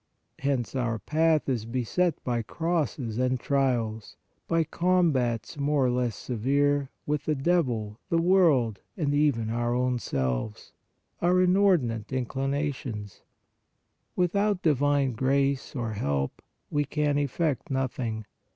Hence 0.39 0.73
our 0.75 0.97
path 0.97 1.47
is 1.47 1.65
beset 1.67 2.23
by 2.23 2.41
crosses 2.41 3.19
and 3.19 3.39
trials, 3.39 4.17
by 4.47 4.63
combats 4.63 5.59
more 5.59 5.85
or 5.85 5.91
less 5.91 6.15
severe 6.15 6.89
with 7.05 7.25
the 7.25 7.35
devil, 7.35 7.99
the 8.09 8.17
world 8.19 8.79
and 8.97 9.13
even 9.13 9.51
our 9.51 9.75
own 9.75 9.99
selves, 9.99 10.73
our 11.21 11.39
inordinate 11.39 12.11
in 12.11 12.25
clinations. 12.25 13.21
Without 14.15 14.63
divine 14.63 15.11
grace 15.11 15.75
or 15.75 15.93
help 15.93 16.41
we 16.71 16.83
can 16.83 17.19
effect 17.19 17.69
nothing. 17.69 18.25